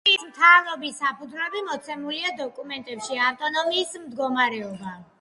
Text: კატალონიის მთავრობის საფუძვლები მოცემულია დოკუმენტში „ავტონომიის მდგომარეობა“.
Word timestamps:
კატალონიის 0.03 0.23
მთავრობის 0.29 0.97
საფუძვლები 1.01 1.61
მოცემულია 1.69 2.33
დოკუმენტში 2.41 3.23
„ავტონომიის 3.29 3.97
მდგომარეობა“. 4.05 5.01